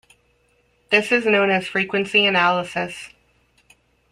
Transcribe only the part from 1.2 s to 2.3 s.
known as frequency